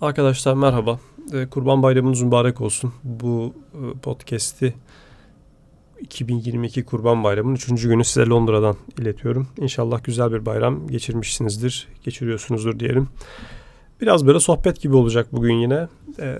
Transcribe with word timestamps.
Arkadaşlar 0.00 0.54
merhaba. 0.54 0.98
Ee, 1.32 1.46
Kurban 1.46 1.82
Bayramınız 1.82 2.22
mübarek 2.22 2.60
olsun. 2.60 2.92
Bu 3.04 3.54
e, 3.74 3.98
podcast'i 3.98 4.74
2022 6.00 6.84
Kurban 6.84 7.24
Bayramı'nın 7.24 7.54
3. 7.54 7.66
günü 7.66 8.04
size 8.04 8.26
Londra'dan 8.26 8.76
iletiyorum. 8.98 9.48
İnşallah 9.60 10.04
güzel 10.04 10.32
bir 10.32 10.46
bayram 10.46 10.88
geçirmişsinizdir, 10.88 11.88
geçiriyorsunuzdur 12.04 12.80
diyelim. 12.80 13.08
Biraz 14.00 14.26
böyle 14.26 14.40
sohbet 14.40 14.80
gibi 14.80 14.96
olacak 14.96 15.28
bugün 15.32 15.54
yine. 15.54 15.88
Ee, 16.20 16.38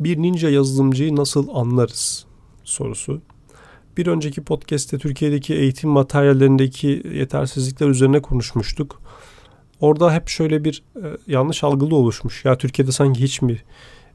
bir 0.00 0.22
ninja 0.22 0.50
yazılımcıyı 0.50 1.16
nasıl 1.16 1.48
anlarız 1.52 2.26
sorusu. 2.64 3.20
Bir 3.96 4.06
önceki 4.06 4.44
podcast'te 4.44 4.98
Türkiye'deki 4.98 5.54
eğitim 5.54 5.90
materyallerindeki 5.90 7.02
yetersizlikler 7.14 7.88
üzerine 7.88 8.22
konuşmuştuk. 8.22 9.00
Orada 9.80 10.14
hep 10.14 10.28
şöyle 10.28 10.64
bir 10.64 10.82
e, 10.96 11.16
yanlış 11.26 11.64
algılı 11.64 11.96
oluşmuş. 11.96 12.44
Ya 12.44 12.58
Türkiye'de 12.58 12.92
sanki 12.92 13.22
hiç 13.22 13.42
mi 13.42 13.56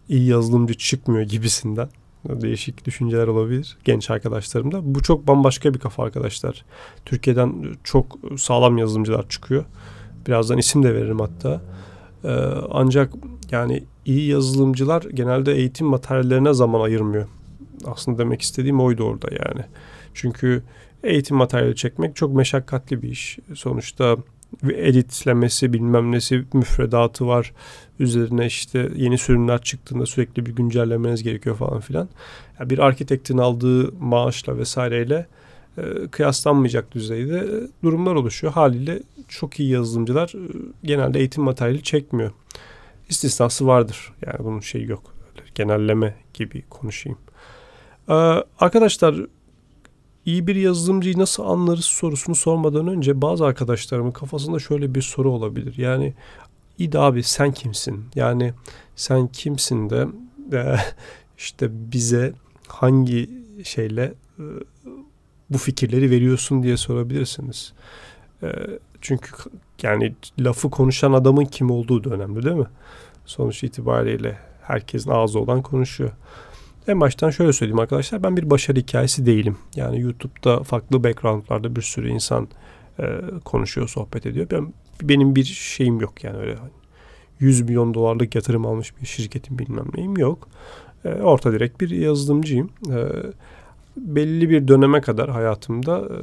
iyi 0.10 0.28
yazılımcı 0.28 0.74
çıkmıyor 0.74 1.24
gibisinden. 1.24 1.90
Değişik 2.30 2.86
düşünceler 2.86 3.28
olabilir 3.28 3.78
genç 3.84 4.10
arkadaşlarımda. 4.10 4.96
Bu 4.96 5.02
çok 5.02 5.28
bambaşka 5.28 5.74
bir 5.74 5.80
kafa 5.80 6.04
arkadaşlar. 6.04 6.66
Türkiye'den 7.06 7.66
çok 7.84 8.18
sağlam 8.38 8.78
yazılımcılar 8.78 9.30
çıkıyor. 9.30 9.66
Birazdan 10.28 10.58
isim 10.58 10.84
de 10.84 10.94
veririm 10.94 11.20
hatta. 11.20 11.62
Ee, 12.24 12.30
ancak 12.72 13.14
yani 13.52 13.84
iyi 14.06 14.28
yazılımcılar 14.28 15.04
genelde 15.04 15.54
eğitim 15.56 15.88
materyallerine 15.88 16.54
zaman 16.54 16.82
ayırmıyor. 16.82 17.28
Aslında 17.86 18.18
demek 18.18 18.42
istediğim 18.42 18.80
oydu 18.80 19.04
orada 19.04 19.28
yani. 19.32 19.66
Çünkü 20.14 20.64
eğitim 21.04 21.38
materyali 21.38 21.76
çekmek 21.76 22.16
çok 22.16 22.36
meşakkatli 22.36 23.02
bir 23.02 23.10
iş. 23.10 23.40
Sonuçta 23.54 24.18
editlemesi 24.64 25.74
bilmem 25.74 26.12
nesi 26.12 26.44
müfredatı 26.54 27.28
var. 27.28 27.54
Üzerine 28.00 28.46
işte 28.46 28.90
yeni 28.96 29.18
sürümler 29.18 29.62
çıktığında 29.62 30.06
sürekli 30.06 30.46
bir 30.46 30.56
güncellemeniz 30.56 31.24
gerekiyor 31.24 31.56
falan 31.56 31.80
filan. 31.80 32.10
Yani 32.60 32.70
bir 32.70 32.80
arkitektin 32.80 33.38
aldığı 33.38 33.92
maaşla 34.00 34.58
vesaireyle 34.58 35.28
e, 35.78 36.08
kıyaslanmayacak 36.12 36.92
düzeyde 36.92 37.38
e, 37.38 37.84
durumlar 37.84 38.16
oluşuyor. 38.16 38.54
Haliyle 38.54 39.00
çok 39.28 39.60
iyi 39.60 39.70
yazılımcılar 39.70 40.30
e, 40.36 40.52
genelde 40.84 41.20
eğitim 41.20 41.44
materyali 41.44 41.84
çekmiyor. 41.84 42.32
İstisnası 43.10 43.68
vardır. 43.68 44.14
Yani 44.26 44.40
bunun 44.40 44.60
şeyi 44.60 44.90
yok. 44.90 45.04
Genelleme 45.56 46.16
gibi 46.34 46.64
konuşayım. 46.70 47.18
Ee, 48.10 48.14
arkadaşlar 48.60 49.16
iyi 50.26 50.48
bir 50.48 50.56
yazılımcıyı 50.56 51.20
nasıl 51.20 51.44
anlarız 51.44 51.86
sorusunu 51.86 52.36
sormadan 52.36 52.88
önce 52.88 53.22
bazı 53.22 53.46
arkadaşlarımın 53.46 54.12
kafasında 54.12 54.60
şöyle 54.60 54.96
bir 54.96 55.02
soru 55.02 55.32
olabilir. 55.32 55.74
Yani 55.78 56.14
İyi 56.78 57.00
abi 57.00 57.24
sen 57.24 57.52
kimsin? 57.52 58.06
Yani 58.16 58.54
sen 58.96 59.28
kimsin 59.28 59.90
de 59.90 60.08
e, 60.54 60.76
işte 61.38 61.70
bize 61.72 62.34
hangi 62.68 63.30
şeyle 63.64 64.14
e, 64.40 64.44
bu 65.50 65.58
fikirleri 65.58 66.12
veriyorsun 66.12 66.64
diye 66.64 66.78
sorabilirsiniz. 66.78 67.74
E, 68.44 68.48
çünkü 69.02 69.32
yani 69.84 70.16
lafı 70.40 70.70
konuşan 70.70 71.14
adamın 71.14 71.46
kim 71.46 71.72
olduğu 71.72 72.04
da 72.04 72.10
önemli 72.10 72.44
değil 72.44 72.56
mi? 72.56 72.68
Sonuç 73.26 73.64
itibariyle 73.64 74.38
herkesin 74.62 75.12
ağzı 75.12 75.40
olan 75.40 75.62
konuşuyor. 75.62 76.12
En 76.88 77.02
baştan 77.02 77.30
şöyle 77.30 77.54
söyleyeyim 77.54 77.80
arkadaşlar 77.80 78.24
ben 78.24 78.38
bir 78.38 78.50
başarı 78.50 78.80
hikayesi 78.80 79.26
değilim. 79.26 79.58
Yani 79.76 80.02
YouTube'da 80.02 80.64
farklı 80.64 81.04
backgroundlarda 81.04 81.76
bir 81.76 81.82
sürü 81.82 82.10
insan 82.10 82.48
e, 83.00 83.04
konuşuyor, 83.46 83.88
sohbet 83.88 84.26
ediyor. 84.26 84.48
Ben 84.52 84.74
benim 85.02 85.36
bir 85.36 85.44
şeyim 85.44 86.02
yok 86.02 86.24
yani 86.24 86.38
öyle 86.38 86.58
100 87.40 87.62
milyon 87.62 87.94
dolarlık 87.94 88.36
yatırım 88.36 88.66
almış 88.66 89.02
bir 89.02 89.06
şirketin 89.06 89.60
bilmem 89.60 89.86
neyim 89.96 90.18
yok. 90.18 90.48
E, 91.06 91.10
orta 91.10 91.52
direkt 91.52 91.82
bir 91.82 91.90
yazılımcıyım. 91.90 92.70
E, 92.90 92.98
belli 93.98 94.50
bir 94.50 94.68
döneme 94.68 95.02
kadar 95.02 95.30
hayatımda 95.30 95.98
e, 96.00 96.18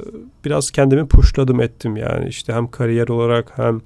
biraz 0.45 0.71
kendimi 0.71 1.07
pushladım 1.07 1.61
ettim 1.61 1.97
yani 1.97 2.27
işte 2.27 2.53
hem 2.53 2.67
kariyer 2.67 3.07
olarak 3.07 3.57
hem 3.57 3.81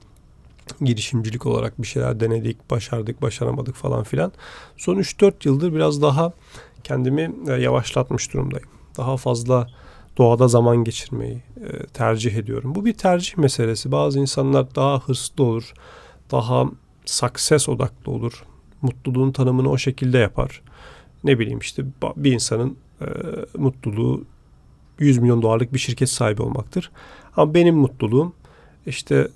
girişimcilik 0.82 1.46
olarak 1.46 1.82
bir 1.82 1.88
şeyler 1.88 2.20
denedik, 2.20 2.72
başardık, 2.72 3.22
başaramadık 3.22 3.76
falan 3.76 4.04
filan. 4.04 4.32
Son 4.78 4.96
3-4 4.96 5.34
yıldır 5.44 5.74
biraz 5.74 6.02
daha 6.02 6.34
kendimi 6.88 7.32
e, 7.48 7.52
yavaşlatmış 7.52 8.34
durumdayım. 8.34 8.70
Daha 8.98 9.18
fazla 9.18 9.68
doğada 10.18 10.48
zaman 10.48 10.84
geçirmeyi 10.84 11.36
e, 11.36 11.86
tercih 11.86 12.36
ediyorum. 12.36 12.76
Bu 12.76 12.86
bir 12.86 12.94
tercih 12.94 13.38
meselesi. 13.38 13.92
Bazı 13.92 14.20
insanlar 14.20 14.76
daha 14.76 15.00
hırslı 15.00 15.44
olur, 15.44 15.74
daha 16.32 16.66
success 17.06 17.70
odaklı 17.70 18.12
olur. 18.12 18.44
Mutluluğun 18.82 19.32
tanımını 19.32 19.70
o 19.70 19.78
şekilde 19.78 20.18
yapar. 20.18 20.62
Ne 21.24 21.40
bileyim 21.40 21.60
işte 21.60 21.84
bir 22.16 22.32
insanın 22.32 22.78
e, 23.02 23.06
mutluluğu 23.58 24.24
100 25.00 25.18
milyon 25.18 25.42
dolarlık 25.42 25.74
bir 25.74 25.80
şirket 25.80 26.10
sahibi 26.10 26.42
olmaktır. 26.42 26.92
Ama 27.38 27.54
benim 27.54 27.76
mutluluğum 27.76 28.34
işte 28.86 29.28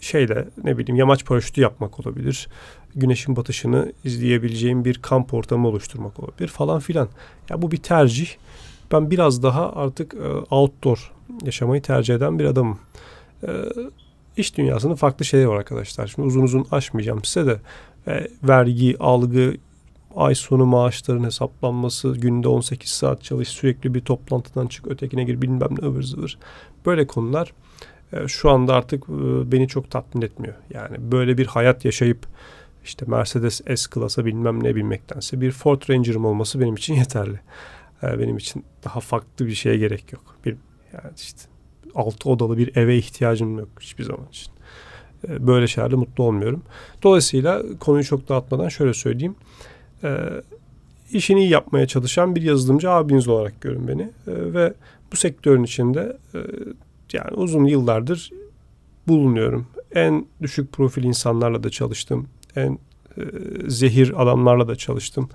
şeyle 0.00 0.48
ne 0.64 0.78
bileyim 0.78 0.96
yamaç 0.96 1.24
paraşütü 1.24 1.60
yapmak 1.60 2.00
olabilir. 2.00 2.48
Güneşin 2.94 3.36
batışını 3.36 3.92
izleyebileceğim 4.04 4.84
bir 4.84 5.02
kamp 5.02 5.34
ortamı 5.34 5.68
oluşturmak 5.68 6.20
olabilir 6.20 6.48
falan 6.48 6.80
filan. 6.80 7.08
Ya 7.50 7.62
bu 7.62 7.70
bir 7.70 7.76
tercih. 7.76 8.28
Ben 8.92 9.10
biraz 9.10 9.42
daha 9.42 9.72
artık 9.72 10.14
e, 10.14 10.54
outdoor 10.54 11.12
yaşamayı 11.44 11.82
tercih 11.82 12.14
eden 12.14 12.38
bir 12.38 12.44
adamım. 12.44 12.78
E, 13.42 13.48
iş 14.36 14.56
dünyasının 14.56 14.94
farklı 14.94 15.24
şeyleri 15.24 15.48
var 15.48 15.56
arkadaşlar. 15.56 16.06
Şimdi 16.06 16.28
uzun 16.28 16.42
uzun 16.42 16.66
açmayacağım 16.70 17.24
size 17.24 17.46
de 17.46 17.60
e, 18.06 18.28
vergi, 18.42 18.96
algı, 19.00 19.54
ay 20.16 20.34
sonu 20.34 20.66
maaşların 20.66 21.24
hesaplanması, 21.24 22.08
günde 22.08 22.48
18 22.48 22.90
saat 22.90 23.24
çalış, 23.24 23.48
sürekli 23.48 23.94
bir 23.94 24.00
toplantıdan 24.00 24.66
çık, 24.66 24.86
ötekine 24.86 25.24
gir, 25.24 25.42
bilmem 25.42 25.68
ne 25.80 25.86
ıvır 25.86 26.02
zıvır. 26.02 26.38
Böyle 26.86 27.06
konular 27.06 27.52
şu 28.26 28.50
anda 28.50 28.74
artık 28.74 29.04
e, 29.04 29.52
beni 29.52 29.68
çok 29.68 29.90
tatmin 29.90 30.22
etmiyor. 30.22 30.54
Yani 30.70 30.96
böyle 31.12 31.38
bir 31.38 31.46
hayat 31.46 31.84
yaşayıp 31.84 32.26
işte 32.84 33.06
Mercedes 33.08 33.60
S-Class'a 33.76 34.24
bilmem 34.24 34.64
ne 34.64 34.76
binmektense 34.76 35.40
bir 35.40 35.50
Ford 35.50 35.82
Ranger'ım 35.90 36.24
olması 36.24 36.60
benim 36.60 36.74
için 36.74 36.94
yeterli. 37.04 37.40
E, 38.02 38.18
benim 38.18 38.36
için 38.36 38.64
daha 38.84 39.00
farklı 39.00 39.46
bir 39.46 39.54
şeye 39.54 39.76
gerek 39.76 40.12
yok. 40.12 40.36
Bir 40.44 40.56
yani 40.92 41.12
işte 41.16 41.42
altı 41.94 42.30
odalı 42.30 42.58
bir 42.58 42.76
eve 42.76 42.96
ihtiyacım 42.96 43.58
yok 43.58 43.68
hiçbir 43.80 44.04
zaman 44.04 44.26
için. 44.28 44.52
Ee, 45.28 45.46
böyle 45.46 45.66
şeylerle 45.66 45.96
mutlu 45.96 46.24
olmuyorum. 46.24 46.62
Dolayısıyla 47.02 47.62
konuyu 47.80 48.04
çok 48.04 48.28
dağıtmadan 48.28 48.68
şöyle 48.68 48.94
söyleyeyim. 48.94 49.34
İşini 51.12 51.40
iyi 51.40 51.50
yapmaya 51.50 51.86
çalışan 51.86 52.36
bir 52.36 52.42
yazılımcı 52.42 52.90
abiniz 52.90 53.28
olarak 53.28 53.60
görün 53.60 53.88
beni. 53.88 54.10
Ve 54.26 54.74
bu 55.12 55.16
sektörün 55.16 55.64
içinde 55.64 56.16
e, 56.34 56.38
yani 57.14 57.34
uzun 57.34 57.64
yıllardır 57.64 58.30
bulunuyorum. 59.08 59.66
En 59.94 60.26
düşük 60.42 60.72
profil 60.72 61.04
insanlarla 61.04 61.62
da 61.62 61.70
çalıştım. 61.70 62.28
En 62.56 62.78
e, 63.16 63.22
zehir 63.68 64.22
adamlarla 64.22 64.68
da 64.68 64.76
çalıştım. 64.76 65.28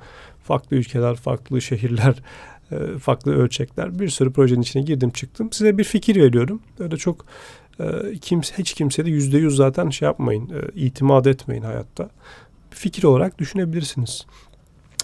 Farklı 0.44 0.78
ülkeler, 0.78 1.16
farklı 1.16 1.62
şehirler, 1.62 2.16
e, 2.72 2.98
farklı 3.00 3.36
ölçekler. 3.36 4.00
Bir 4.00 4.10
sürü 4.10 4.34
projenin 4.34 4.62
içine 4.62 4.82
girdim 4.84 5.10
çıktım. 5.10 5.52
Size 5.52 5.78
bir 5.78 5.84
fikir 5.84 6.16
veriyorum. 6.16 6.62
Öyle 6.80 6.98
çok 6.98 7.26
e, 7.80 7.86
kimse, 8.22 8.58
hiç 8.58 8.74
kimse 8.74 9.06
de 9.06 9.10
yüzde 9.10 9.38
yüz 9.38 9.56
zaten 9.56 9.90
şey 9.90 10.06
yapmayın. 10.06 10.50
E, 10.50 10.80
itimat 10.80 11.28
etmeyin 11.28 11.64
hayatta. 11.64 12.10
Fikir 12.70 13.04
olarak 13.04 13.40
düşünebilirsiniz. 13.40 14.26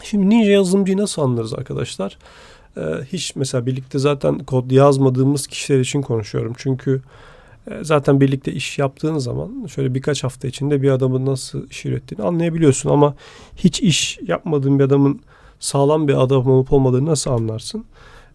Şimdi 0.04 0.30
Ninja 0.30 0.52
yazılımcıyı 0.52 0.98
nasıl 0.98 1.22
anlarız 1.22 1.54
arkadaşlar? 1.54 2.18
Hiç 3.12 3.36
mesela 3.36 3.66
birlikte 3.66 4.00
zaten 4.00 4.40
kod 4.40 4.72
yazmadığımız 4.72 5.48
kişiler 5.48 5.80
için 5.80 6.02
konuşuyorum. 6.02 6.54
Çünkü 6.58 7.02
zaten 7.82 8.22
birlikte 8.22 8.54
iş 8.54 8.80
yaptığın 8.80 9.18
zaman 9.18 9.68
şöyle 9.68 9.94
birkaç 9.94 10.24
hafta 10.24 10.48
içinde 10.48 10.82
bir 10.82 10.90
adamın 10.90 11.26
nasıl 11.26 11.70
iş 11.70 11.86
ürettiğini 11.86 12.26
anlayabiliyorsun. 12.26 12.90
Ama 12.90 13.16
hiç 13.56 13.82
iş 13.82 14.20
yapmadığın 14.28 14.80
bir 14.80 14.84
adamın 14.84 15.22
sağlam 15.60 16.08
bir 16.08 16.24
adam 16.24 16.48
olup 16.48 16.74
olmadığını 16.74 17.06
nasıl 17.06 17.32
anlarsın? 17.32 17.86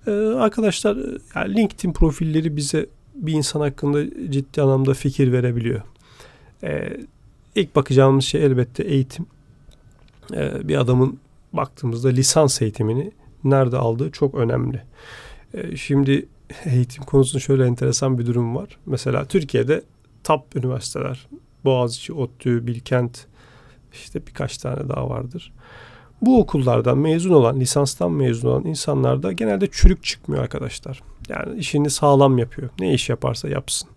Ee, 0.07 0.11
arkadaşlar 0.11 0.97
yani 1.35 1.57
LinkedIn 1.57 1.93
profilleri 1.93 2.57
bize 2.57 2.87
bir 3.15 3.33
insan 3.33 3.61
hakkında 3.61 4.31
ciddi 4.31 4.63
anlamda 4.63 4.95
fikir 4.95 5.33
verebiliyor. 5.33 5.83
Ee, 6.63 6.97
ilk 7.55 7.77
bakacağımız 7.77 8.25
şey 8.25 8.45
elbette 8.45 8.83
eğitim. 8.83 9.27
Ee, 10.35 10.69
bir 10.69 10.77
adamın 10.77 11.19
baktığımızda 11.53 12.09
lisans 12.09 12.63
eğitimini 12.63 13.13
nerede 13.51 13.77
aldığı 13.77 14.11
çok 14.11 14.35
önemli. 14.35 14.83
Ee, 15.55 15.77
şimdi 15.77 16.29
eğitim 16.65 17.05
konusunda 17.05 17.41
şöyle 17.41 17.67
enteresan 17.67 18.19
bir 18.19 18.27
durum 18.27 18.57
var. 18.57 18.79
Mesela 18.87 19.25
Türkiye'de 19.25 19.83
top 20.25 20.57
üniversiteler 20.57 21.29
Boğaziçi, 21.65 22.13
ODTÜ, 22.13 22.67
Bilkent 22.67 23.27
işte 23.93 24.27
birkaç 24.27 24.59
tane 24.59 24.89
daha 24.89 25.11
vardır. 25.11 25.53
Bu 26.23 26.41
okullardan 26.41 26.99
mezun 26.99 27.33
olan, 27.33 27.61
lisanstan 27.61 28.13
mezun 28.13 28.49
olan 28.49 28.65
insanlarda 28.65 29.33
genelde 29.33 29.69
çürük 29.71 30.05
çıkmıyor 30.05 30.43
arkadaşlar. 30.43 31.03
Yani 31.29 31.59
işini 31.59 31.91
sağlam 31.91 32.39
yapıyor. 32.39 32.71
Ne 32.81 32.95
iş 32.95 33.09
yaparsa 33.09 33.49
yapsın. 33.49 33.89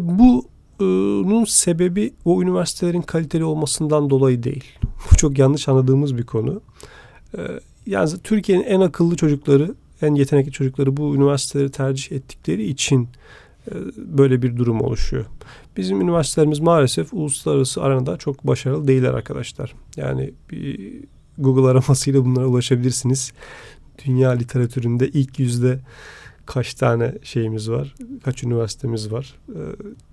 Bu 0.00 0.48
bunun 0.80 1.44
sebebi 1.44 2.14
o 2.24 2.42
üniversitelerin 2.42 3.02
kaliteli 3.02 3.44
olmasından 3.44 4.10
dolayı 4.10 4.42
değil. 4.42 4.64
Bu 5.10 5.16
çok 5.16 5.38
yanlış 5.38 5.68
anladığımız 5.68 6.18
bir 6.18 6.26
konu. 6.26 6.60
Ee, 7.38 7.40
yani 7.88 8.10
Türkiye'nin 8.24 8.64
en 8.64 8.80
akıllı 8.80 9.16
çocukları, 9.16 9.74
en 10.02 10.14
yetenekli 10.14 10.52
çocukları 10.52 10.96
bu 10.96 11.16
üniversiteleri 11.16 11.70
tercih 11.70 12.16
ettikleri 12.16 12.64
için 12.64 13.08
e, 13.70 13.72
böyle 13.96 14.42
bir 14.42 14.56
durum 14.56 14.80
oluşuyor. 14.80 15.24
Bizim 15.76 16.00
üniversitelerimiz 16.00 16.60
maalesef 16.60 17.14
uluslararası 17.14 17.82
arenada 17.82 18.16
çok 18.16 18.46
başarılı 18.46 18.88
değiller 18.88 19.14
arkadaşlar. 19.14 19.74
Yani 19.96 20.30
bir 20.50 20.94
Google 21.38 21.70
aramasıyla 21.70 22.24
bunlara 22.24 22.46
ulaşabilirsiniz. 22.46 23.32
Dünya 24.06 24.30
literatüründe 24.30 25.08
ilk 25.08 25.38
yüzde 25.38 25.78
kaç 26.46 26.74
tane 26.74 27.14
şeyimiz 27.22 27.70
var, 27.70 27.94
kaç 28.24 28.44
üniversitemiz 28.44 29.12
var. 29.12 29.34
Ee, 29.48 29.60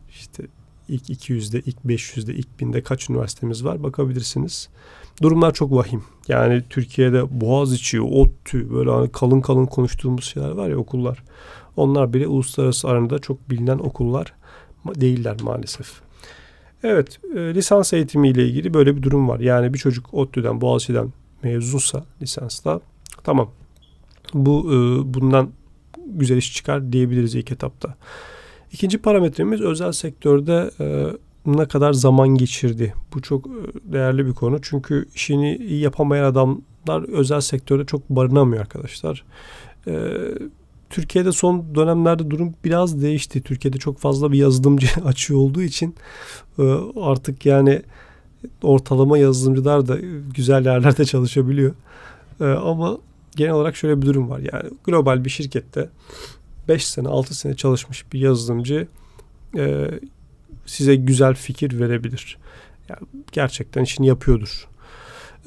işte 0.09 0.43
ilk 0.89 1.09
200'de, 1.09 1.59
ilk 1.59 1.77
500'de, 1.85 2.33
ilk 2.33 2.47
1000'de 2.59 2.81
kaç 2.81 3.09
üniversitemiz 3.09 3.65
var 3.65 3.83
bakabilirsiniz. 3.83 4.69
Durumlar 5.21 5.53
çok 5.53 5.71
vahim. 5.71 6.03
Yani 6.27 6.63
Türkiye'de 6.69 7.41
Boğaziçi, 7.41 8.01
ODTÜ 8.01 8.73
böyle 8.73 8.91
hani 8.91 9.11
kalın 9.11 9.41
kalın 9.41 9.65
konuştuğumuz 9.65 10.25
şeyler 10.25 10.49
var 10.49 10.69
ya 10.69 10.77
okullar. 10.77 11.23
Onlar 11.77 12.13
bile 12.13 12.27
uluslararası 12.27 12.87
arenada 12.87 13.19
çok 13.19 13.49
bilinen 13.49 13.77
okullar 13.77 14.33
değiller 14.95 15.35
maalesef. 15.43 16.05
Evet, 16.83 17.19
e, 17.35 17.39
lisans 17.55 17.93
eğitimi 17.93 18.29
ile 18.29 18.47
ilgili 18.47 18.73
böyle 18.73 18.95
bir 18.97 19.01
durum 19.01 19.29
var. 19.29 19.39
Yani 19.39 19.73
bir 19.73 19.79
çocuk 19.79 20.13
ODTÜ'den, 20.13 20.61
Boğaziçi'den 20.61 21.13
mezunsa 21.43 22.05
lisansta 22.21 22.79
tamam. 23.23 23.51
Bu 24.33 24.73
e, 24.73 24.75
bundan 25.13 25.49
güzel 26.05 26.37
iş 26.37 26.53
çıkar 26.53 26.91
diyebiliriz 26.91 27.35
ilk 27.35 27.51
etapta. 27.51 27.95
İkinci 28.71 28.97
parametremiz 28.97 29.61
özel 29.61 29.91
sektörde 29.91 30.71
e, 30.79 31.05
ne 31.45 31.67
kadar 31.67 31.93
zaman 31.93 32.29
geçirdi. 32.29 32.93
Bu 33.13 33.21
çok 33.21 33.47
e, 33.47 33.93
değerli 33.93 34.25
bir 34.25 34.33
konu. 34.33 34.59
Çünkü 34.61 35.05
işini 35.15 35.55
iyi 35.55 35.81
yapamayan 35.81 36.23
adamlar 36.23 37.09
özel 37.09 37.41
sektörde 37.41 37.85
çok 37.85 38.09
barınamıyor 38.09 38.61
arkadaşlar. 38.61 39.23
E, 39.87 40.11
Türkiye'de 40.89 41.31
son 41.31 41.75
dönemlerde 41.75 42.31
durum 42.31 42.53
biraz 42.63 43.01
değişti. 43.01 43.41
Türkiye'de 43.41 43.77
çok 43.77 43.99
fazla 43.99 44.31
bir 44.31 44.37
yazılımcı 44.37 44.87
açığı 45.05 45.37
olduğu 45.37 45.61
için 45.61 45.95
e, 46.59 46.63
artık 47.01 47.45
yani 47.45 47.81
ortalama 48.63 49.17
yazılımcılar 49.17 49.87
da 49.87 49.97
güzel 50.35 50.65
yerlerde 50.65 51.05
çalışabiliyor. 51.05 51.73
E, 52.41 52.45
ama 52.45 52.97
genel 53.35 53.51
olarak 53.51 53.75
şöyle 53.75 54.01
bir 54.01 54.07
durum 54.07 54.29
var. 54.29 54.39
Yani 54.39 54.69
global 54.85 55.25
bir 55.25 55.29
şirkette 55.29 55.89
5 56.67 56.85
sene 56.85 57.07
6 57.07 57.35
sene 57.35 57.55
çalışmış 57.55 58.13
bir 58.13 58.19
yazılımcı 58.19 58.87
e, 59.57 59.87
size 60.65 60.95
güzel 60.95 61.33
fikir 61.33 61.79
verebilir. 61.79 62.37
Yani 62.89 63.01
gerçekten 63.31 63.83
işini 63.83 64.07
yapıyordur. 64.07 64.67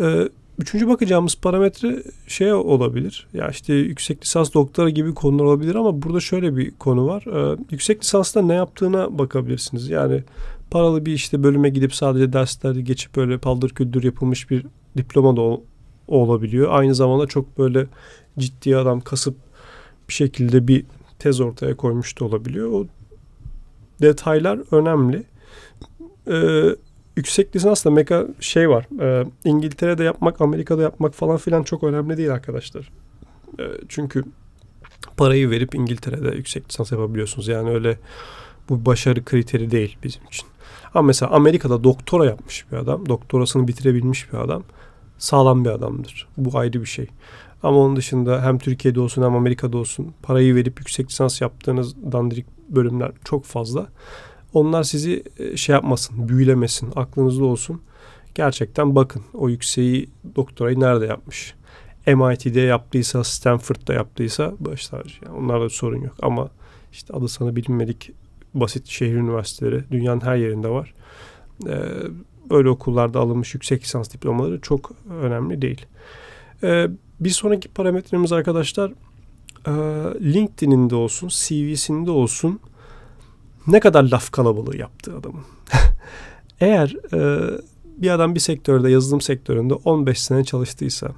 E, 0.00 0.29
üçüncü 0.59 0.88
bakacağımız 0.88 1.37
parametre 1.37 2.03
şey 2.26 2.53
olabilir. 2.53 3.26
Ya 3.32 3.49
işte 3.49 3.75
yüksek 3.75 4.23
lisans 4.23 4.55
doktora 4.55 4.91
gibi 4.91 5.15
konular 5.15 5.44
olabilir 5.44 5.75
ama 5.75 6.03
burada 6.03 6.20
şöyle 6.20 6.56
bir 6.56 6.70
konu 6.70 7.06
var. 7.06 7.53
E, 7.53 7.59
yüksek 7.71 8.03
lisansta 8.03 8.43
ne 8.43 8.55
yaptığına 8.55 9.19
bakabilirsiniz. 9.19 9.88
Yani 9.88 10.25
paralı 10.71 11.06
bir 11.06 11.12
işte 11.12 11.43
bölüme 11.43 11.69
gidip 11.69 11.94
sadece 11.94 12.32
dersleri 12.32 12.85
geçip 12.85 13.17
böyle 13.17 13.38
paldır 13.38 13.71
küldür 13.71 14.03
yapılmış 14.03 14.50
bir 14.50 14.67
diploma 14.97 15.37
da 15.37 15.61
olabiliyor. 16.09 16.69
Aynı 16.71 16.94
zamanda 16.94 17.26
çok 17.26 17.59
böyle 17.59 17.87
ciddi 18.38 18.76
adam 18.76 19.00
kasıp 19.00 19.37
bir 20.09 20.14
şekilde 20.14 20.69
bir 20.69 20.85
tez 21.19 21.41
ortaya 21.41 21.76
koymuş 21.76 22.20
da 22.20 22.25
olabiliyor. 22.25 22.73
O 22.73 22.87
detaylar 24.03 24.61
önemli. 24.70 25.23
Ee, 26.31 26.76
yüksek 27.17 27.56
lisansla 27.56 27.91
meka 27.91 28.26
şey 28.41 28.70
var. 28.70 28.87
E, 29.00 29.26
İngiltere'de 29.44 30.05
yapmak, 30.05 30.41
Amerika'da 30.41 30.82
yapmak 30.82 31.15
falan 31.15 31.37
filan 31.37 31.62
çok 31.62 31.85
önemli 31.85 32.17
değil 32.17 32.32
arkadaşlar. 32.32 32.91
E, 33.59 33.62
çünkü 33.88 34.25
parayı 35.17 35.50
verip 35.50 35.75
İngiltere'de 35.75 36.37
yüksek 36.37 36.69
lisans 36.69 36.93
yapabiliyorsunuz. 36.93 37.49
Yani 37.49 37.71
öyle 37.71 37.99
bu 38.69 38.87
başarı 38.87 39.25
kriteri 39.25 39.71
değil 39.71 39.97
bizim 40.03 40.23
için. 40.26 40.47
Ama 40.94 41.06
mesela 41.06 41.31
Amerika'da 41.31 41.85
doktora 41.85 42.25
yapmış 42.25 42.64
bir 42.73 42.76
adam, 42.76 43.09
doktorasını 43.09 43.69
bitirebilmiş 43.69 44.32
bir 44.32 44.38
adam 44.38 44.62
sağlam 45.19 45.64
bir 45.64 45.71
adamdır. 45.71 46.29
Bu 46.37 46.59
ayrı 46.59 46.81
bir 46.81 46.87
şey. 46.87 47.06
Ama 47.63 47.79
onun 47.79 47.97
dışında 47.97 48.43
hem 48.43 48.59
Türkiye'de 48.59 49.01
olsun 49.01 49.23
hem 49.23 49.35
Amerika'da 49.35 49.79
olsun 49.79 50.15
parayı 50.23 50.55
verip 50.55 50.79
yüksek 50.79 51.09
lisans 51.09 51.41
yaptığınız 51.41 51.97
dandirik 52.13 52.47
bölümler 52.69 53.13
çok 53.25 53.45
fazla. 53.45 53.87
Onlar 54.55 54.83
sizi 54.83 55.23
e, 55.39 55.57
şey 55.57 55.73
yapmasın, 55.73 56.29
büyülemesin, 56.29 56.93
aklınızda 56.97 57.45
olsun. 57.45 57.83
Gerçekten 58.35 58.95
bakın 58.95 59.23
o 59.35 59.49
yükseği 59.49 60.11
doktorayı 60.37 60.81
nerede 60.81 61.07
yapmış? 61.07 61.55
MIT'de 62.07 62.61
yaptıysa, 62.61 63.25
Stanford'da 63.25 63.95
yaptıysa 63.95 64.53
baş 64.61 64.93
Yani 64.93 65.37
onlarda 65.37 65.69
sorun 65.69 66.01
yok. 66.01 66.15
Ama 66.23 66.49
işte 66.93 67.15
adı 67.15 67.29
sana 67.29 67.57
bilinmedik 67.57 68.11
basit 68.55 68.87
şehir 68.87 69.15
üniversiteleri 69.15 69.85
dünyanın 69.91 70.21
her 70.21 70.37
yerinde 70.37 70.69
var. 70.69 70.95
Ee, 71.69 71.79
böyle 72.51 72.69
okullarda 72.69 73.21
alınmış 73.21 73.55
yüksek 73.55 73.83
lisans 73.83 74.13
diplomaları 74.13 74.61
çok 74.61 74.93
önemli 75.23 75.63
değil. 75.63 75.87
Bir 77.20 77.31
sonraki 77.31 77.69
parametremiz 77.69 78.32
arkadaşlar 78.32 78.93
e, 79.67 79.73
LinkedIn'inde 80.20 80.94
olsun, 80.94 81.29
CV'sinde 81.29 82.11
olsun 82.11 82.61
ne 83.67 83.81
kadar 83.81 84.03
laf 84.03 84.31
kalabalığı 84.31 84.76
yaptığı 84.76 85.17
adamın. 85.17 85.43
Eğer 86.61 86.97
e, 87.12 87.50
bir 87.85 88.11
adam 88.11 88.35
bir 88.35 88.41
sektörde, 88.41 88.91
yazılım 88.91 89.20
sektöründe 89.20 89.75
15 89.75 90.23
sene 90.23 90.44
çalıştıysa, 90.44 91.09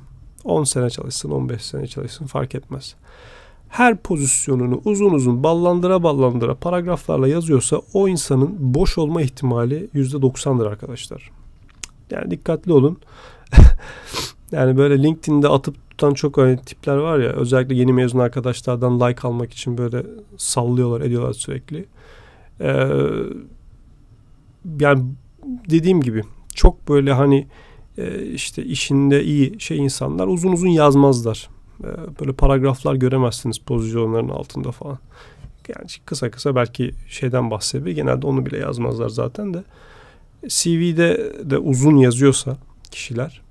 10 0.44 0.64
sene 0.64 0.90
çalışsın, 0.90 1.30
15 1.30 1.62
sene 1.62 1.86
çalışsın 1.86 2.26
fark 2.26 2.54
etmez. 2.54 2.94
Her 3.68 3.96
pozisyonunu 3.96 4.80
uzun 4.84 5.10
uzun 5.10 5.42
ballandıra 5.42 6.02
ballandıra 6.02 6.54
paragraflarla 6.54 7.28
yazıyorsa 7.28 7.80
o 7.92 8.08
insanın 8.08 8.56
boş 8.58 8.98
olma 8.98 9.22
ihtimali 9.22 9.88
%90'dır 9.94 10.66
arkadaşlar. 10.66 11.30
Yani 12.10 12.30
dikkatli 12.30 12.72
olun. 12.72 12.98
yani 14.52 14.76
böyle 14.76 15.02
LinkedIn'de 15.02 15.48
atıp 15.48 15.76
tutan 16.00 16.14
çok 16.14 16.38
öyle 16.38 16.56
tipler 16.56 16.96
var 16.96 17.18
ya 17.18 17.30
özellikle 17.30 17.74
yeni 17.74 17.92
mezun 17.92 18.18
arkadaşlardan 18.18 19.00
like 19.00 19.28
almak 19.28 19.52
için 19.52 19.78
böyle 19.78 20.06
sallıyorlar 20.36 21.00
ediyorlar 21.00 21.32
sürekli. 21.32 21.86
Ee, 22.60 22.88
yani 24.80 25.04
dediğim 25.70 26.00
gibi 26.00 26.22
çok 26.54 26.88
böyle 26.88 27.12
hani 27.12 27.46
e, 27.98 28.22
işte 28.22 28.64
işinde 28.64 29.24
iyi 29.24 29.60
şey 29.60 29.78
insanlar 29.78 30.26
uzun 30.26 30.52
uzun 30.52 30.68
yazmazlar. 30.68 31.48
Ee, 31.84 31.86
böyle 32.20 32.32
paragraflar 32.32 32.94
göremezsiniz 32.94 33.58
pozisyonların 33.58 34.28
altında 34.28 34.70
falan. 34.72 34.98
Yani 35.68 35.86
kısa 36.06 36.30
kısa 36.30 36.54
belki 36.54 36.94
şeyden 37.08 37.50
bahsedebilir. 37.50 37.96
Genelde 37.96 38.26
onu 38.26 38.46
bile 38.46 38.58
yazmazlar 38.58 39.08
zaten 39.08 39.54
de. 39.54 39.64
CV'de 40.48 41.32
de 41.50 41.58
uzun 41.58 41.96
yazıyorsa 41.96 42.56
kişiler 42.90 43.49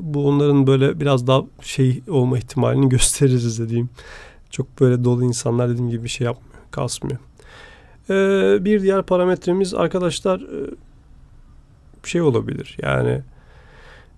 bu 0.00 0.28
onların 0.28 0.66
böyle 0.66 1.00
biraz 1.00 1.26
daha 1.26 1.42
şey 1.60 2.02
olma 2.08 2.38
ihtimalini 2.38 2.88
gösteririz 2.88 3.58
dediğim. 3.58 3.90
Çok 4.50 4.80
böyle 4.80 5.04
dolu 5.04 5.24
insanlar 5.24 5.70
dediğim 5.70 5.90
gibi 5.90 6.04
bir 6.04 6.08
şey 6.08 6.24
yapmıyor, 6.24 6.54
kasmıyor. 6.70 7.18
Ee, 8.10 8.64
bir 8.64 8.82
diğer 8.82 9.02
parametremiz 9.02 9.74
arkadaşlar 9.74 10.40
e, 10.40 10.70
şey 12.04 12.22
olabilir. 12.22 12.76
Yani 12.82 13.22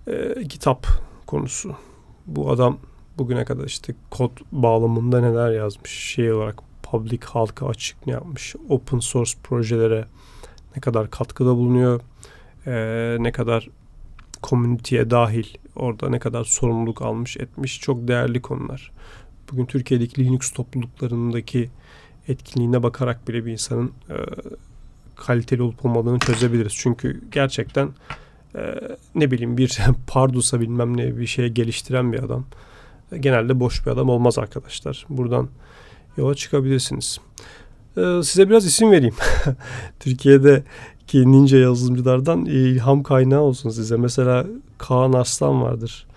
e, 0.07 0.47
kitap 0.47 0.87
konusu. 1.27 1.75
Bu 2.25 2.51
adam 2.51 2.77
bugüne 3.17 3.45
kadar 3.45 3.65
işte 3.65 3.93
kod 4.09 4.31
bağlamında 4.51 5.21
neler 5.21 5.51
yazmış, 5.51 5.91
şey 5.91 6.33
olarak 6.33 6.59
public 6.83 7.19
halka 7.25 7.67
açık 7.67 8.07
ne 8.07 8.13
yapmış, 8.13 8.55
open 8.69 8.99
source 8.99 9.31
projelere 9.43 10.05
ne 10.75 10.81
kadar 10.81 11.09
katkıda 11.09 11.55
bulunuyor, 11.55 12.01
e, 12.67 13.17
ne 13.19 13.31
kadar 13.31 13.69
komüniteye 14.47 15.09
dahil, 15.09 15.45
orada 15.75 16.09
ne 16.09 16.19
kadar 16.19 16.43
sorumluluk 16.43 17.01
almış 17.01 17.37
etmiş 17.37 17.79
çok 17.79 18.07
değerli 18.07 18.41
konular. 18.41 18.91
Bugün 19.51 19.65
Türkiye'deki 19.65 20.25
Linux 20.25 20.51
topluluklarındaki 20.51 21.69
etkinliğine 22.27 22.83
bakarak 22.83 23.27
bile 23.27 23.45
bir 23.45 23.51
insanın 23.51 23.91
e, 24.09 24.15
kaliteli 25.15 25.61
olup 25.61 25.85
olmadığını 25.85 26.19
çözebiliriz. 26.19 26.73
Çünkü 26.75 27.21
gerçekten 27.31 27.89
e, 28.55 28.61
ne 29.15 29.31
bileyim 29.31 29.57
bir 29.57 29.77
Pardus'a 30.07 30.61
bilmem 30.61 30.97
ne 30.97 31.17
bir 31.17 31.27
şeye 31.27 31.47
geliştiren 31.47 32.13
bir 32.13 32.23
adam 32.23 32.45
e, 33.11 33.17
genelde 33.17 33.59
boş 33.59 33.85
bir 33.85 33.91
adam 33.91 34.09
olmaz 34.09 34.39
arkadaşlar. 34.39 35.05
Buradan 35.09 35.49
yola 36.17 36.35
çıkabilirsiniz. 36.35 37.19
E, 37.97 38.23
size 38.23 38.49
biraz 38.49 38.65
isim 38.65 38.91
vereyim. 38.91 39.15
Türkiye'deki 39.99 40.63
ninja 41.13 41.57
yazılımcılardan 41.57 42.45
ilham 42.45 43.03
kaynağı 43.03 43.41
olsun 43.41 43.69
size. 43.69 43.97
Mesela 43.97 44.45
Kaan 44.77 45.13
Arslan 45.13 45.61
vardır. 45.61 46.07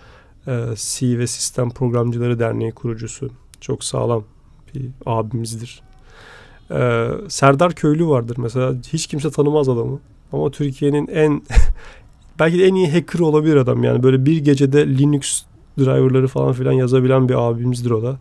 E, 0.46 0.64
C 0.76 1.18
ve 1.18 1.26
Sistem 1.26 1.70
Programcıları 1.70 2.38
Derneği 2.38 2.72
kurucusu. 2.72 3.30
Çok 3.60 3.84
sağlam 3.84 4.24
bir 4.74 4.90
abimizdir. 5.06 5.82
Ee, 6.70 7.08
Serdar 7.28 7.72
Köylü 7.72 8.06
vardır 8.06 8.36
mesela. 8.38 8.74
Hiç 8.92 9.06
kimse 9.06 9.30
tanımaz 9.30 9.68
adamı. 9.68 10.00
Ama 10.32 10.50
Türkiye'nin 10.50 11.06
en 11.06 11.42
belki 12.38 12.58
de 12.58 12.66
en 12.66 12.74
iyi 12.74 12.92
hacker 12.92 13.20
olabilir 13.20 13.56
adam 13.56 13.84
yani. 13.84 14.02
Böyle 14.02 14.26
bir 14.26 14.36
gecede 14.44 14.98
Linux 14.98 15.42
driverları 15.78 16.28
falan 16.28 16.52
filan 16.52 16.72
yazabilen 16.72 17.28
bir 17.28 17.48
abimizdir 17.48 17.90
o 17.90 18.02
da. 18.02 18.18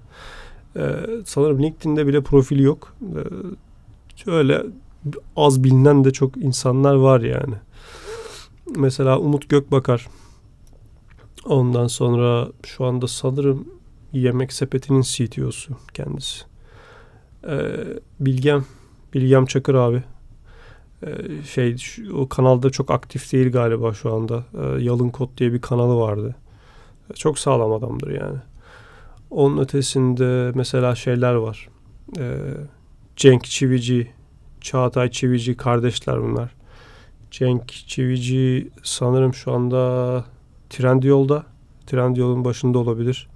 Ee, 0.77 0.81
sanırım 1.25 1.63
LinkedIn'de 1.63 2.07
bile 2.07 2.21
profili 2.21 2.63
yok. 2.63 2.93
Ee, 3.15 4.31
öyle 4.31 4.63
az 5.35 5.63
bilinen 5.63 6.03
de 6.03 6.11
çok 6.11 6.37
insanlar 6.37 6.95
var 6.95 7.21
yani. 7.21 7.55
Mesela 8.75 9.19
Umut 9.19 9.49
Gökbakar. 9.49 10.07
Ondan 11.45 11.87
sonra 11.87 12.47
şu 12.65 12.85
anda 12.85 13.07
sanırım 13.07 13.67
Yemek 14.13 14.53
Sepeti'nin 14.53 15.01
CTO'su 15.01 15.73
kendisi. 15.93 16.43
Ee, 17.47 17.71
Bilgem, 18.19 18.65
Bilgem 19.13 19.45
Çakır 19.45 19.75
abi. 19.75 20.03
Ee, 21.03 21.43
şey 21.47 21.75
o 22.13 22.29
kanalda 22.29 22.69
çok 22.69 22.91
aktif 22.91 23.33
değil 23.33 23.51
galiba 23.51 23.93
şu 23.93 24.13
anda. 24.13 24.43
Ee, 24.53 24.83
Yalın 24.83 25.09
Kod 25.09 25.37
diye 25.37 25.53
bir 25.53 25.61
kanalı 25.61 25.95
vardı. 25.99 26.35
Ee, 27.11 27.13
çok 27.13 27.39
sağlam 27.39 27.71
adamdır 27.71 28.11
yani. 28.11 28.37
Onun 29.29 29.57
ötesinde 29.57 30.51
mesela 30.55 30.95
şeyler 30.95 31.33
var. 31.33 31.69
Ee, 32.17 32.37
Cenk 33.15 33.43
Çivici, 33.43 34.07
Çağatay 34.61 35.11
Çivici 35.11 35.57
kardeşler 35.57 36.21
bunlar. 36.21 36.55
Cenk 37.31 37.67
Çivici 37.67 38.69
sanırım 38.83 39.33
şu 39.33 39.51
anda 39.51 40.25
Trendyol'da. 40.69 41.43
Trendyol'un 41.87 42.45
başında 42.45 42.79
olabilir. 42.79 43.29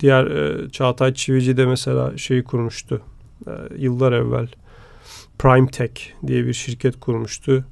Diğer 0.00 0.26
e, 0.26 0.70
Çağatay 0.70 1.14
Çivici 1.14 1.56
de 1.56 1.66
mesela 1.66 2.18
şeyi 2.18 2.44
kurmuştu. 2.44 3.02
E, 3.46 3.52
yıllar 3.76 4.12
evvel 4.12 4.48
Prime 5.38 5.70
Tech 5.70 5.92
diye 6.26 6.46
bir 6.46 6.52
şirket 6.52 7.00
kurmuştu. 7.00 7.64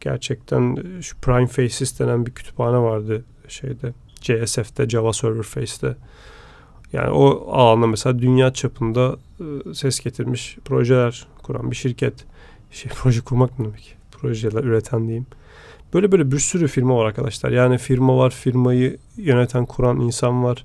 Gerçekten 0.00 0.84
şu 1.00 1.16
Prime 1.16 1.46
Faces 1.46 2.00
denen 2.00 2.26
bir 2.26 2.32
kütüphane 2.32 2.78
vardı 2.78 3.24
şeyde 3.48 3.92
CSF'de 4.20 4.88
Java 4.88 5.12
Server 5.12 5.42
Face'te. 5.42 5.96
Yani 6.96 7.10
o 7.10 7.52
alanda 7.52 7.86
mesela 7.86 8.18
dünya 8.18 8.52
çapında 8.52 9.16
e, 9.40 9.74
ses 9.74 10.00
getirmiş 10.00 10.58
projeler 10.64 11.26
kuran 11.42 11.70
bir 11.70 11.76
şirket. 11.76 12.24
Şey 12.70 12.92
proje 12.94 13.20
kurmak 13.20 13.58
ne 13.58 13.64
demek? 13.64 13.96
Projeler 14.12 14.64
üreten 14.64 15.02
diyeyim. 15.02 15.26
Böyle 15.94 16.12
böyle 16.12 16.32
bir 16.32 16.38
sürü 16.38 16.68
firma 16.68 16.96
var 16.96 17.04
arkadaşlar. 17.04 17.50
Yani 17.50 17.78
firma 17.78 18.18
var, 18.18 18.30
firmayı 18.30 18.98
yöneten, 19.16 19.66
kuran 19.66 20.00
insan 20.00 20.44
var. 20.44 20.64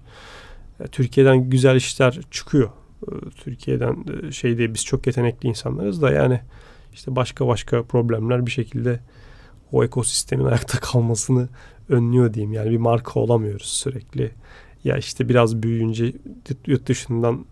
E, 0.79 0.87
Türkiye'den 0.87 1.49
güzel 1.49 1.75
işler 1.75 2.19
çıkıyor. 2.31 2.69
E, 3.07 3.11
Türkiye'den 3.29 4.05
şey 4.31 4.57
diye 4.57 4.73
biz 4.73 4.85
çok 4.85 5.07
yetenekli 5.07 5.49
insanlarız 5.49 6.01
da 6.01 6.11
yani 6.11 6.41
işte 6.93 7.15
başka 7.15 7.47
başka 7.47 7.83
problemler 7.83 8.45
bir 8.45 8.51
şekilde 8.51 8.99
o 9.71 9.83
ekosistemin 9.83 10.45
ayakta 10.51 10.79
kalmasını 10.79 11.49
önlüyor 11.89 12.33
diyeyim. 12.33 12.53
Yani 12.53 12.71
bir 12.71 12.77
marka 12.77 13.19
olamıyoruz 13.19 13.67
sürekli. 13.67 14.31
Ya 14.83 14.97
işte 14.97 15.29
biraz 15.29 15.63
büyüyünce 15.63 16.13
yurt 16.67 16.87
dışından 16.87 17.45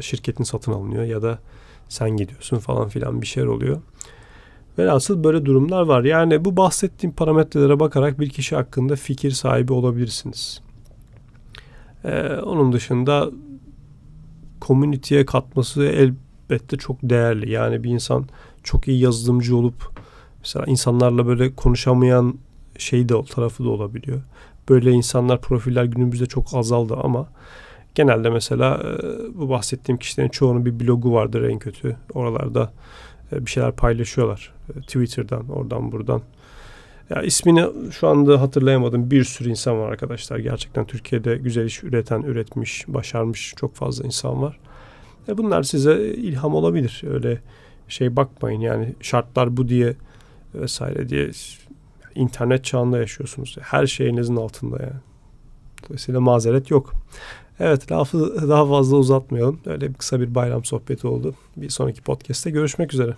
şirketin 0.00 0.44
satın 0.44 0.72
alınıyor 0.72 1.04
ya 1.04 1.22
da 1.22 1.38
sen 1.88 2.10
gidiyorsun 2.10 2.58
falan 2.58 2.88
filan 2.88 3.22
bir 3.22 3.26
şeyler 3.26 3.48
oluyor. 3.48 3.80
Velhasıl 4.78 5.24
böyle 5.24 5.44
durumlar 5.44 5.82
var. 5.82 6.04
Yani 6.04 6.44
bu 6.44 6.56
bahsettiğim 6.56 7.14
parametrelere 7.14 7.80
bakarak 7.80 8.20
bir 8.20 8.28
kişi 8.28 8.56
hakkında 8.56 8.96
fikir 8.96 9.30
sahibi 9.30 9.72
olabilirsiniz. 9.72 10.60
Ee, 12.04 12.28
onun 12.28 12.72
dışında 12.72 13.30
komüniteye 14.60 15.26
katması 15.26 15.84
elbette 15.84 16.76
çok 16.76 16.96
değerli. 17.02 17.50
Yani 17.50 17.84
bir 17.84 17.90
insan 17.90 18.24
çok 18.62 18.88
iyi 18.88 19.00
yazılımcı 19.00 19.56
olup 19.56 19.90
mesela 20.40 20.64
insanlarla 20.66 21.26
böyle 21.26 21.54
konuşamayan 21.54 22.34
şey 22.78 23.08
de 23.08 23.24
tarafı 23.24 23.64
da 23.64 23.68
olabiliyor. 23.68 24.22
Böyle 24.68 24.90
insanlar 24.90 25.40
profiller 25.40 25.84
günümüzde 25.84 26.26
çok 26.26 26.54
azaldı 26.54 26.96
ama 27.02 27.28
genelde 27.94 28.30
mesela 28.30 28.82
e, 28.82 29.38
bu 29.38 29.48
bahsettiğim 29.48 29.98
kişilerin 29.98 30.28
çoğunun 30.28 30.66
bir 30.66 30.80
blogu 30.80 31.12
vardır 31.12 31.42
en 31.42 31.58
kötü. 31.58 31.96
Oralarda 32.14 32.72
e, 33.32 33.46
bir 33.46 33.50
şeyler 33.50 33.72
paylaşıyorlar. 33.72 34.52
E, 34.76 34.80
Twitter'dan, 34.80 35.48
oradan 35.48 35.92
buradan. 35.92 36.22
Ya 37.10 37.22
ismini 37.22 37.64
şu 37.92 38.08
anda 38.08 38.40
hatırlayamadım. 38.40 39.10
Bir 39.10 39.24
sürü 39.24 39.50
insan 39.50 39.78
var 39.78 39.92
arkadaşlar. 39.92 40.38
Gerçekten 40.38 40.86
Türkiye'de 40.86 41.36
güzel 41.36 41.64
iş 41.64 41.84
üreten, 41.84 42.22
üretmiş, 42.22 42.84
başarmış 42.88 43.54
çok 43.56 43.74
fazla 43.74 44.04
insan 44.04 44.42
var. 44.42 44.58
E 45.28 45.38
bunlar 45.38 45.62
size 45.62 46.04
ilham 46.04 46.54
olabilir. 46.54 47.02
Öyle 47.10 47.40
şey 47.88 48.16
bakmayın 48.16 48.60
yani 48.60 48.94
şartlar 49.00 49.56
bu 49.56 49.68
diye 49.68 49.94
vesaire 50.54 51.08
diye 51.08 51.30
internet 52.14 52.64
çağında 52.64 52.98
yaşıyorsunuz. 52.98 53.56
Her 53.60 53.86
şeyinizin 53.86 54.36
altında 54.36 54.82
yani. 54.82 55.00
Dolayısıyla 55.84 56.20
mazeret 56.20 56.70
yok. 56.70 56.92
Evet 57.60 57.92
lafı 57.92 58.48
daha 58.48 58.66
fazla 58.66 58.96
uzatmayalım. 58.96 59.60
Öyle 59.66 59.92
kısa 59.92 60.20
bir 60.20 60.34
bayram 60.34 60.64
sohbeti 60.64 61.06
oldu. 61.06 61.34
Bir 61.56 61.68
sonraki 61.68 62.02
podcast'te 62.02 62.50
görüşmek 62.50 62.94
üzere. 62.94 63.14